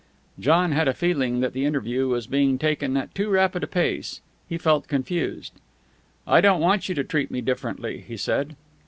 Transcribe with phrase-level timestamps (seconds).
[0.39, 4.19] John had a feeling that the interview was being taken at too rapid a pace.
[4.49, 5.53] He felt confused.
[6.25, 8.55] "I don't want you to treat me differently," he said.